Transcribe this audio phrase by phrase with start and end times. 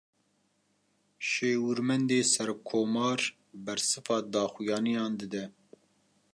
[1.29, 3.21] Şêwirmendê serokkomar,
[3.65, 5.43] bersiva daxuyaniyan dide